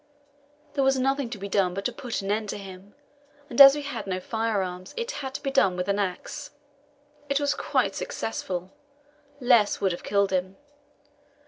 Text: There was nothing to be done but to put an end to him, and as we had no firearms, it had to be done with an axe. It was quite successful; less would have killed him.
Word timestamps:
There 0.73 0.83
was 0.83 0.97
nothing 0.97 1.29
to 1.29 1.37
be 1.37 1.47
done 1.47 1.75
but 1.75 1.85
to 1.85 1.93
put 1.93 2.23
an 2.23 2.31
end 2.31 2.49
to 2.49 2.57
him, 2.57 2.95
and 3.51 3.61
as 3.61 3.75
we 3.75 3.83
had 3.83 4.07
no 4.07 4.19
firearms, 4.19 4.95
it 4.97 5.11
had 5.21 5.35
to 5.35 5.43
be 5.43 5.51
done 5.51 5.77
with 5.77 5.87
an 5.87 5.99
axe. 5.99 6.49
It 7.29 7.39
was 7.39 7.53
quite 7.53 7.93
successful; 7.93 8.71
less 9.39 9.79
would 9.79 9.91
have 9.91 10.01
killed 10.03 10.31
him. 10.31 10.57